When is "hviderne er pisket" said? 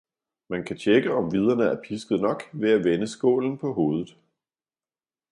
1.33-2.19